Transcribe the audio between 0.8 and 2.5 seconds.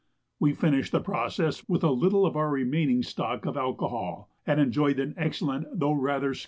the process with a little of our